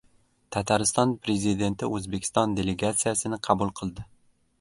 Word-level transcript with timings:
Tatariston 0.55 1.11
Prezidenti 1.25 1.89
O‘zbekiston 1.97 2.57
delegasiyasini 2.61 3.39
qabul 3.49 3.71
qildi 3.81 4.07